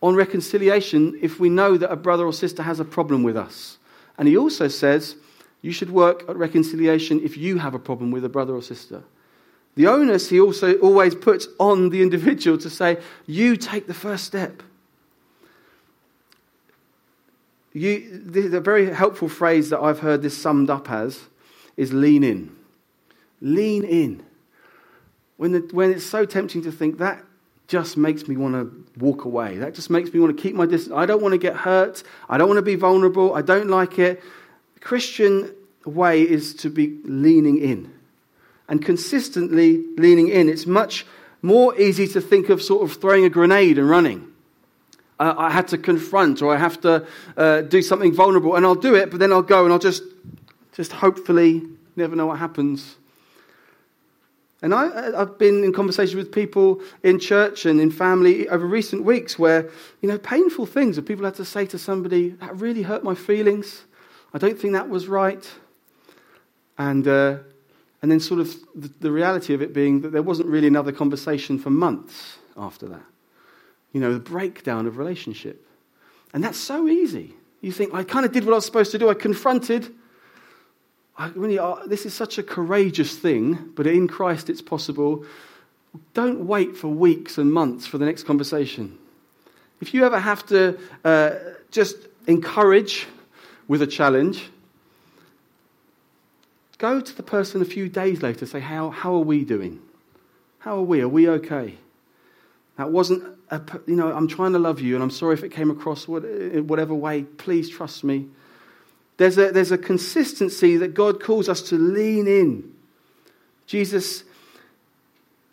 [0.01, 3.77] on reconciliation if we know that a brother or sister has a problem with us.
[4.17, 5.15] And he also says
[5.61, 9.03] you should work at reconciliation if you have a problem with a brother or sister.
[9.75, 14.25] The onus he also always puts on the individual to say, You take the first
[14.25, 14.63] step.
[17.73, 21.21] You, the, very helpful phrase that I've heard this summed up as
[21.81, 22.39] is lean in.
[23.41, 24.23] Lean in.
[25.37, 27.23] When, the, when it's so tempting to think that
[27.67, 28.63] just makes me want to
[28.99, 29.57] walk away.
[29.57, 30.93] That just makes me want to keep my distance.
[30.95, 32.03] I don't want to get hurt.
[32.29, 33.33] I don't want to be vulnerable.
[33.33, 34.21] I don't like it.
[34.75, 35.33] The Christian
[35.85, 37.79] way is to be leaning in
[38.67, 40.49] and consistently leaning in.
[40.49, 41.05] It's much
[41.41, 44.31] more easy to think of sort of throwing a grenade and running.
[45.21, 47.05] uh, I had to confront or I have to
[47.37, 50.03] uh, do something vulnerable, and I'll do it, but then I'll go and I'll just,
[50.81, 51.61] just hopefully
[51.95, 52.95] never know what happens.
[54.63, 59.03] And I, have been in conversation with people in church and in family over recent
[59.03, 59.69] weeks where,
[60.01, 63.13] you know, painful things that people had to say to somebody, that really hurt my
[63.13, 63.83] feelings.
[64.33, 65.47] I don't think that was right.
[66.79, 67.37] And, uh,
[68.01, 70.91] and then sort of the, the reality of it being that there wasn't really another
[70.91, 73.05] conversation for months after that.
[73.93, 75.63] You know, the breakdown of relationship.
[76.33, 77.35] And that's so easy.
[77.61, 79.09] You think, I kind of did what I was supposed to do.
[79.09, 79.93] I confronted,
[81.17, 85.25] I really this is such a courageous thing, but in Christ it's possible.
[86.13, 88.97] Don't wait for weeks and months for the next conversation.
[89.81, 91.31] If you ever have to uh,
[91.71, 91.95] just
[92.27, 93.07] encourage
[93.67, 94.49] with a challenge,
[96.77, 99.81] go to the person a few days later say, How, how are we doing?
[100.59, 101.01] How are we?
[101.01, 101.77] Are we okay?
[102.77, 105.49] That wasn't, a, you know, I'm trying to love you and I'm sorry if it
[105.49, 107.23] came across whatever way.
[107.23, 108.27] Please trust me.
[109.17, 112.73] There's a, there's a consistency that God calls us to lean in.
[113.67, 114.23] Jesus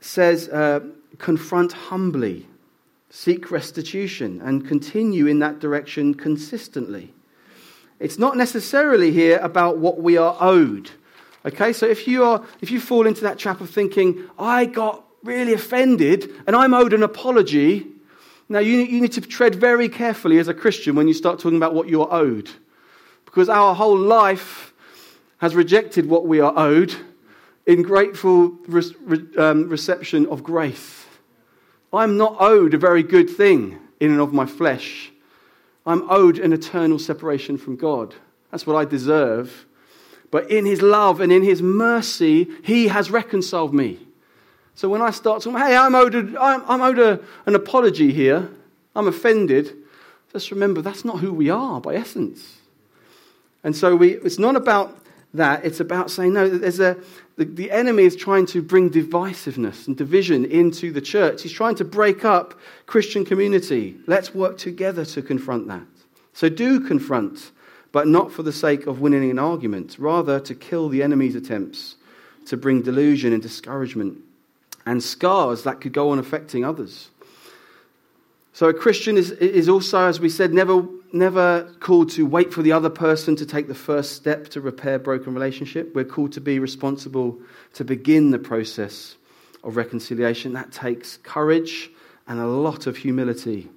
[0.00, 0.80] says, uh,
[1.18, 2.46] confront humbly,
[3.10, 7.12] seek restitution, and continue in that direction consistently.
[8.00, 10.90] It's not necessarily here about what we are owed.
[11.44, 15.04] Okay, so if you, are, if you fall into that trap of thinking, I got
[15.22, 17.86] really offended and I'm owed an apology,
[18.48, 21.56] now you, you need to tread very carefully as a Christian when you start talking
[21.56, 22.50] about what you're owed
[23.28, 24.72] because our whole life
[25.38, 26.94] has rejected what we are owed
[27.66, 31.04] in grateful re- um, reception of grace.
[31.92, 35.12] I'm not owed a very good thing in and of my flesh.
[35.84, 38.14] I'm owed an eternal separation from God.
[38.50, 39.66] That's what I deserve.
[40.30, 43.98] But in His love and in His mercy, He has reconciled me.
[44.74, 48.12] So when I start talking, hey, I'm owed, a, I'm, I'm owed a, an apology
[48.12, 48.48] here,
[48.96, 49.76] I'm offended,
[50.32, 52.57] just remember that's not who we are by essence.
[53.64, 54.96] And so we, it's not about
[55.34, 55.64] that.
[55.64, 56.96] It's about saying, no, there's a,
[57.36, 61.42] the, the enemy is trying to bring divisiveness and division into the church.
[61.42, 63.96] He's trying to break up Christian community.
[64.06, 65.82] Let's work together to confront that.
[66.32, 67.50] So do confront,
[67.92, 71.96] but not for the sake of winning an argument, rather to kill the enemy's attempts
[72.46, 74.18] to bring delusion and discouragement
[74.86, 77.10] and scars that could go on affecting others.
[78.54, 82.62] So a Christian is, is also, as we said, never, never called to wait for
[82.62, 85.94] the other person to take the first step to repair broken relationship.
[85.94, 87.38] We're called to be responsible
[87.74, 89.16] to begin the process
[89.64, 90.52] of reconciliation.
[90.52, 91.90] That takes courage
[92.26, 93.68] and a lot of humility.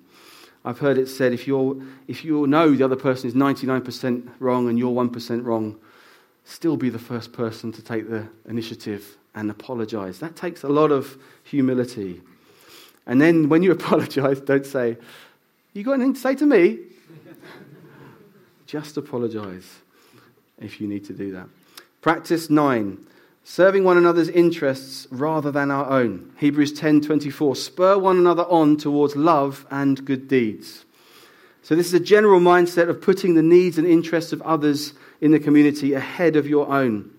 [0.64, 1.76] I've heard it said if, you're,
[2.08, 5.80] if you know the other person is 99% wrong and you're 1% wrong,
[6.46, 10.20] still be the first person to take the initiative and apologize.
[10.20, 12.22] That takes a lot of humility.
[13.08, 14.98] And then when you apologize, don't say,
[15.74, 16.80] You got anything to say to me?
[18.72, 19.82] Just apologize
[20.58, 21.50] if you need to do that.
[22.00, 23.06] Practice 9.
[23.44, 26.32] Serving one another's interests rather than our own.
[26.38, 27.58] Hebrews 10:24.
[27.58, 30.86] Spur one another on towards love and good deeds.
[31.62, 35.32] So this is a general mindset of putting the needs and interests of others in
[35.32, 37.12] the community ahead of your own.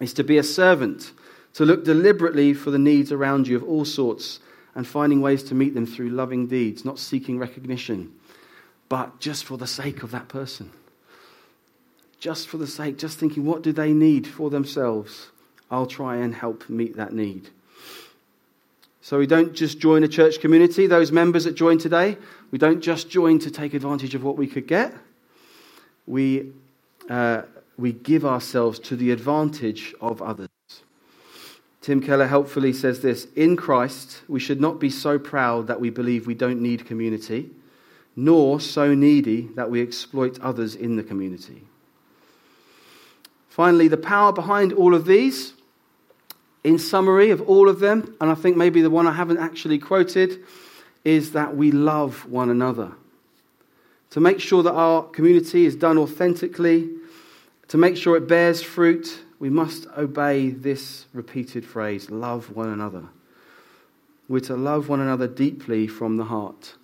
[0.00, 1.12] It's to be a servant,
[1.54, 4.38] to look deliberately for the needs around you of all sorts
[4.74, 8.12] and finding ways to meet them through loving deeds, not seeking recognition,
[8.90, 10.72] but just for the sake of that person.
[12.20, 15.30] Just for the sake, just thinking, what do they need for themselves?
[15.70, 17.48] I'll try and help meet that need.
[19.00, 22.18] So we don't just join a church community, those members that join today,
[22.50, 24.92] we don't just join to take advantage of what we could get.
[26.06, 26.52] We,
[27.08, 27.42] uh,
[27.78, 30.48] we give ourselves to the advantage of others.
[31.80, 35.88] Tim Keller helpfully says this In Christ, we should not be so proud that we
[35.88, 37.50] believe we don't need community,
[38.14, 41.62] nor so needy that we exploit others in the community.
[43.60, 45.52] Finally, the power behind all of these,
[46.64, 49.78] in summary of all of them, and I think maybe the one I haven't actually
[49.78, 50.42] quoted,
[51.04, 52.92] is that we love one another.
[54.12, 56.88] To make sure that our community is done authentically,
[57.68, 63.04] to make sure it bears fruit, we must obey this repeated phrase love one another.
[64.26, 66.76] We're to love one another deeply from the heart.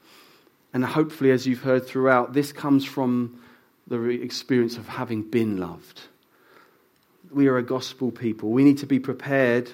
[0.75, 3.41] And hopefully, as you've heard throughout, this comes from
[3.87, 6.03] the experience of having been loved.
[7.31, 8.51] We are a gospel people.
[8.51, 9.73] We need to be prepared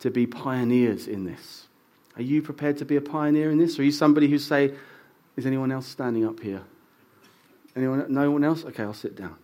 [0.00, 1.66] to be pioneers in this.
[2.16, 3.78] Are you prepared to be a pioneer in this?
[3.78, 4.72] Are you somebody who say,
[5.36, 6.62] is anyone else standing up here?
[7.74, 8.12] Anyone?
[8.12, 8.64] No one else?
[8.64, 9.36] Okay, I'll sit down.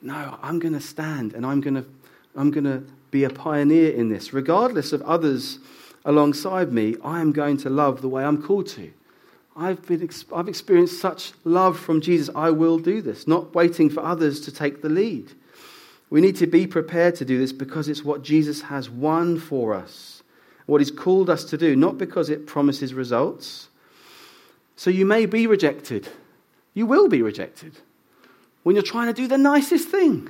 [0.00, 1.84] No, I'm going to stand and I'm going to
[2.36, 4.32] I'm going to be a pioneer in this.
[4.32, 5.58] Regardless of others
[6.04, 8.92] alongside me, I am going to love the way I'm called to.
[9.56, 14.04] I've, been, I've experienced such love from Jesus, I will do this, not waiting for
[14.04, 15.32] others to take the lead.
[16.10, 19.74] We need to be prepared to do this because it's what Jesus has won for
[19.74, 20.22] us,
[20.66, 23.68] what He's called us to do, not because it promises results.
[24.76, 26.08] So you may be rejected.
[26.72, 27.74] You will be rejected
[28.68, 30.28] when you're trying to do the nicest thing,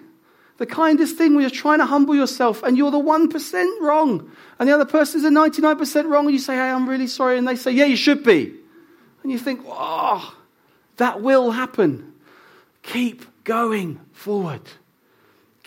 [0.58, 4.68] the kindest thing, when you're trying to humble yourself and you're the 1% wrong and
[4.68, 7.36] the other person is the 99% wrong and you say, hey, I'm really sorry.
[7.36, 8.54] And they say, yeah, you should be.
[9.24, 10.36] And you think, oh,
[10.98, 12.12] that will happen.
[12.82, 14.62] Keep going forward.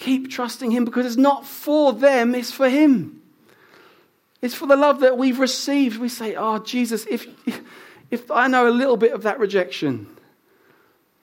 [0.02, 3.22] Keep trusting Him because it's not for them, it's for Him.
[4.42, 6.00] It's for the love that we've received.
[6.00, 7.28] We say, oh, Jesus, if,
[8.10, 10.08] if I know a little bit of that rejection,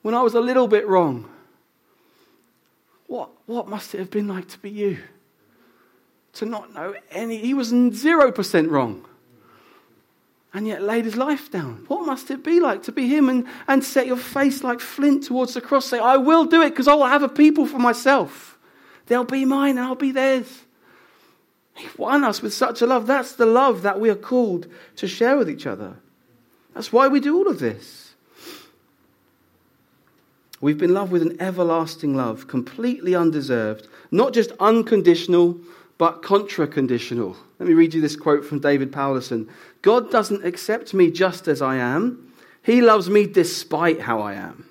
[0.02, 1.28] when I was a little bit wrong,
[3.08, 4.98] what, what must it have been like to be you?
[6.34, 9.04] To not know any, he was 0% wrong
[10.54, 11.84] and yet laid his life down.
[11.88, 15.24] What must it be like to be him and, and set your face like flint
[15.24, 15.86] towards the cross?
[15.86, 18.54] Say, I will do it because I will have a people for myself.
[19.08, 20.64] They'll be mine and I'll be theirs.
[21.74, 23.06] He won us with such a love.
[23.06, 25.96] That's the love that we are called to share with each other.
[26.74, 28.14] That's why we do all of this.
[30.60, 35.58] We've been loved with an everlasting love, completely undeserved, not just unconditional,
[35.98, 37.36] but contra conditional.
[37.58, 39.48] Let me read you this quote from David Powlison
[39.82, 42.32] God doesn't accept me just as I am,
[42.62, 44.68] He loves me despite how I am.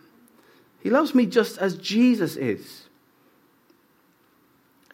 [0.81, 2.86] He loves me just as Jesus is.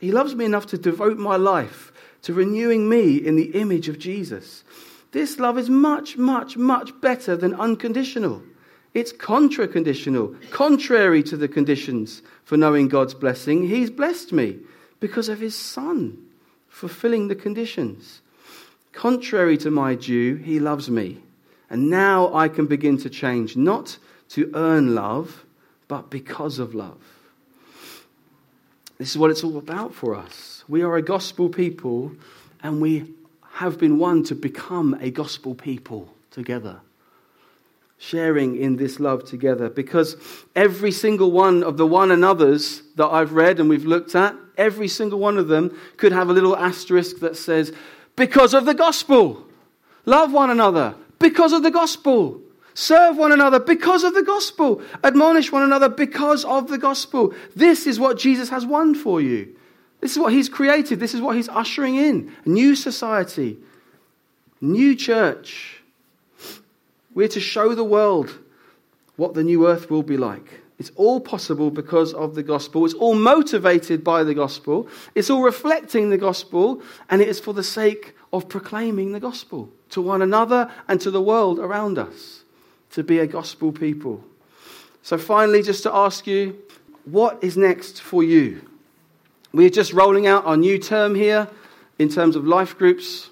[0.04, 1.94] He loves me enough to devote my life
[2.24, 4.66] to renewing me in the image of Jesus.
[5.14, 8.44] This love is much, much, much better than unconditional.
[8.94, 13.70] It's contra conditional, contrary to the conditions for knowing God's blessing.
[13.70, 14.60] He's blessed me
[15.00, 16.18] because of his Son
[16.68, 18.20] fulfilling the conditions.
[18.92, 21.20] Contrary to my due, he loves me.
[21.70, 23.98] And now I can begin to change, not
[24.32, 25.46] to earn love,
[25.88, 27.23] but because of love.
[29.04, 30.64] This is what it's all about for us.
[30.70, 32.14] We are a gospel people,
[32.64, 33.14] and we
[33.56, 36.80] have been won to become a gospel people together.
[37.98, 39.68] Sharing in this love together.
[39.68, 40.16] Because
[40.56, 44.88] every single one of the one another's that I've read and we've looked at, every
[44.88, 47.74] single one of them could have a little asterisk that says,
[48.16, 49.46] because of the gospel.
[50.06, 52.40] Love one another because of the gospel.
[52.74, 54.82] Serve one another because of the gospel.
[55.04, 57.34] Admonish one another because of the gospel.
[57.56, 59.56] This is what Jesus has won for you.
[60.00, 61.00] This is what he's created.
[61.00, 62.36] This is what he's ushering in.
[62.46, 63.58] A new society,
[64.60, 65.82] new church.
[67.14, 68.40] We're to show the world
[69.18, 70.62] what the new earth will be like.
[70.80, 72.84] It's all possible because of the gospel.
[72.84, 74.90] It's all motivated by the gospel.
[75.14, 79.70] It's all reflecting the gospel, and it is for the sake of proclaiming the gospel
[79.92, 82.43] to one another and to the world around us
[82.94, 84.24] to be a gospel people.
[85.02, 86.58] So, finally, just to ask you,
[87.06, 88.68] what is next for you?
[89.52, 91.48] We're just rolling out our new term here
[92.00, 93.30] in terms of life groups.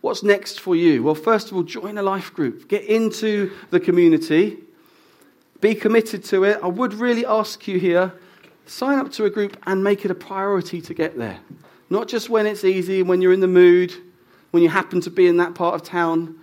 [0.00, 1.02] What's next for you?
[1.02, 4.58] Well, first of all, join a life group, get into the community.
[5.62, 6.58] Be committed to it.
[6.60, 8.12] I would really ask you here
[8.66, 11.38] sign up to a group and make it a priority to get there.
[11.90, 13.92] Not just when it's easy, and when you're in the mood,
[14.50, 16.36] when you happen to be in that part of town.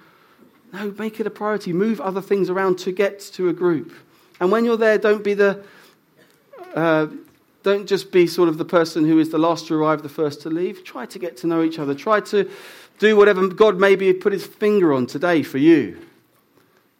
[0.71, 1.73] No, make it a priority.
[1.73, 3.93] Move other things around to get to a group.
[4.39, 5.63] And when you're there, don't be the.
[6.75, 7.07] Uh,
[7.63, 10.41] don't just be sort of the person who is the last to arrive, the first
[10.43, 10.83] to leave.
[10.83, 11.93] Try to get to know each other.
[11.93, 12.49] Try to
[12.99, 15.99] do whatever God maybe put his finger on today for you.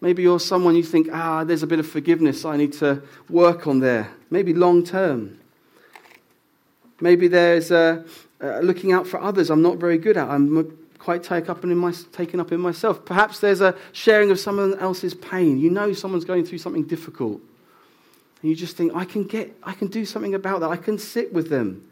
[0.01, 3.67] Maybe you're someone you think, ah, there's a bit of forgiveness I need to work
[3.67, 4.09] on there.
[4.30, 5.39] Maybe long term.
[7.01, 8.03] Maybe there's uh,
[8.41, 10.28] uh, looking out for others I'm not very good at.
[10.28, 13.06] I'm quite take up in my, taken up in myself.
[13.06, 15.58] Perhaps there's a sharing of someone else's pain.
[15.58, 17.41] You know someone's going through something difficult.
[18.41, 20.70] And you just think, I can, get, I can do something about that.
[20.70, 21.89] I can sit with them.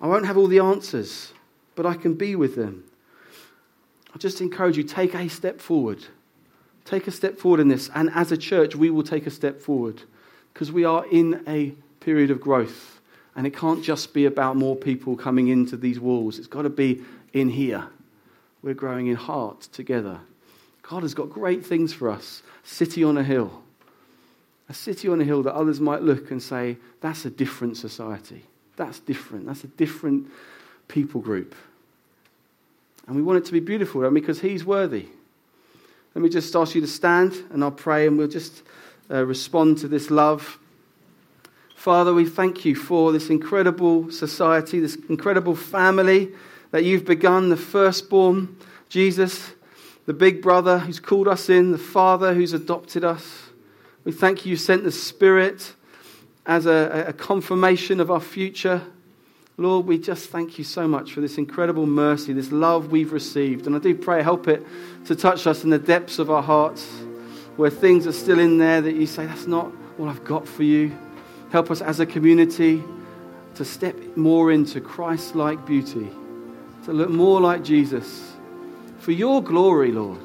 [0.00, 1.32] I won't have all the answers,
[1.76, 2.84] but I can be with them.
[4.14, 6.04] I just encourage you, take a step forward.
[6.84, 7.90] Take a step forward in this.
[7.94, 10.02] And as a church, we will take a step forward
[10.52, 13.00] because we are in a period of growth.
[13.36, 16.70] And it can't just be about more people coming into these walls, it's got to
[16.70, 17.02] be
[17.32, 17.86] in here.
[18.62, 20.20] We're growing in heart together.
[20.82, 22.42] God has got great things for us.
[22.64, 23.62] City on a hill.
[24.68, 28.44] A city on a hill that others might look and say, that's a different society.
[28.76, 29.46] That's different.
[29.46, 30.28] That's a different
[30.88, 31.54] people group.
[33.06, 35.08] And we want it to be beautiful because He's worthy.
[36.14, 38.62] Let me just ask you to stand and I'll pray and we'll just
[39.10, 40.58] uh, respond to this love.
[41.74, 46.32] Father, we thank you for this incredible society, this incredible family
[46.72, 48.56] that you've begun, the firstborn,
[48.88, 49.52] Jesus.
[50.06, 53.44] the big brother who's called us in, the father who's adopted us.
[54.04, 55.74] We thank you, you sent the Spirit
[56.44, 58.82] as a, a confirmation of our future.
[59.56, 63.66] Lord, we just thank you so much for this incredible mercy, this love we've received.
[63.66, 64.66] And I do pray, help it
[65.06, 66.84] to touch us in the depths of our hearts
[67.56, 70.64] where things are still in there that you say, that's not all I've got for
[70.64, 70.96] you.
[71.50, 72.82] Help us as a community
[73.54, 76.08] to step more into Christ like beauty,
[76.84, 78.32] to look more like Jesus.
[78.98, 80.22] For your glory, Lord,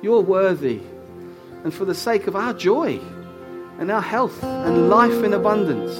[0.00, 0.80] you're worthy.
[1.64, 3.00] And for the sake of our joy
[3.78, 5.96] and our health and life in abundance.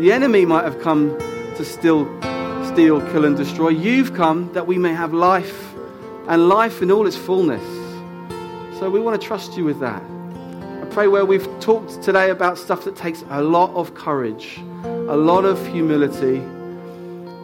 [0.00, 1.18] The enemy might have come
[1.56, 2.04] to steal,
[2.72, 3.70] steal, kill, and destroy.
[3.70, 5.74] You've come that we may have life
[6.28, 7.62] and life in all its fullness.
[8.78, 10.02] So we want to trust you with that.
[10.02, 15.16] I pray where we've talked today about stuff that takes a lot of courage, a
[15.16, 16.38] lot of humility,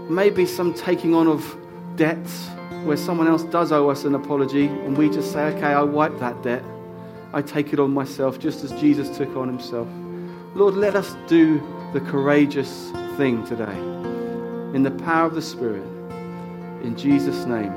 [0.08, 1.56] maybe some taking on of
[1.98, 2.48] debts
[2.84, 6.18] where someone else does owe us an apology and we just say, okay, I wipe
[6.20, 6.62] that debt.
[7.34, 9.88] I take it on myself just as Jesus took on himself.
[10.54, 11.60] Lord, let us do
[11.92, 13.76] the courageous thing today
[14.74, 15.84] in the power of the Spirit.
[16.82, 17.72] In Jesus' name.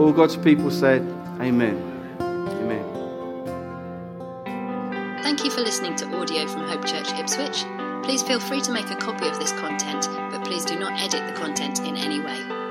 [0.00, 1.02] All God's people said,
[1.40, 1.76] Amen.
[2.20, 2.84] Amen.
[5.22, 7.64] Thank you for listening to audio from Hope Church Ipswich.
[8.02, 11.26] Please feel free to make a copy of this content, but please do not edit
[11.26, 12.63] the content in any way.